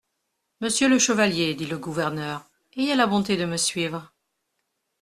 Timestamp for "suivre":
3.55-4.11